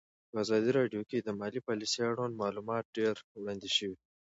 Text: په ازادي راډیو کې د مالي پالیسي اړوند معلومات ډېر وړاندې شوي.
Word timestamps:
په 0.29 0.35
ازادي 0.43 0.71
راډیو 0.79 1.01
کې 1.09 1.17
د 1.21 1.29
مالي 1.39 1.61
پالیسي 1.67 1.99
اړوند 2.09 2.39
معلومات 2.43 2.83
ډېر 2.97 3.15
وړاندې 3.39 3.69
شوي. 3.77 3.97